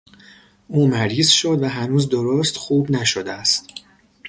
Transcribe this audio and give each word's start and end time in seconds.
او 0.67 0.87
مریض 0.87 1.27
شد 1.29 1.57
و 1.63 1.69
هنوز 1.69 2.09
درست 2.09 2.57
خوب 2.57 2.91
نشده 2.91 3.31
است. 3.31 3.67